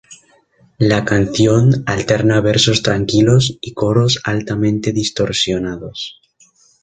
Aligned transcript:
La 0.79 1.05
canción 1.05 1.83
alterna 1.85 2.41
versos 2.41 2.81
tranquilos 2.81 3.59
y 3.61 3.75
coros 3.75 4.19
altamente 4.23 4.93
distorsionados. 4.93 6.19